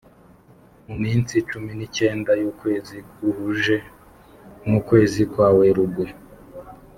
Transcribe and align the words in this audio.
mu 0.87 0.95
minsi 1.03 1.35
cumi 1.49 1.71
ni 1.77 1.87
cyenda 1.97 2.31
y’ukwezi 2.41 2.97
guhuje 3.19 3.75
n’ukwezi 4.67 5.21
kwa 5.31 5.47
werurwe 5.57 6.07